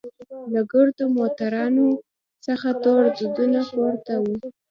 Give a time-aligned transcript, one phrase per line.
[0.53, 1.87] له ګردو موټرانو
[2.45, 4.35] څخه تور دودونه پورته وو.